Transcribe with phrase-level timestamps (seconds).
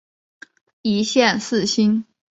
[0.81, 2.05] 一线四星。